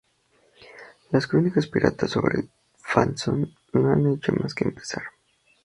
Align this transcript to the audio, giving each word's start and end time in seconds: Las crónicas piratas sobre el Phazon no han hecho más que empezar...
Las 1.11 1.27
crónicas 1.27 1.67
piratas 1.67 2.09
sobre 2.09 2.39
el 2.39 2.49
Phazon 2.75 3.53
no 3.73 3.91
han 3.93 4.11
hecho 4.15 4.33
más 4.33 4.55
que 4.55 4.63
empezar... 4.63 5.03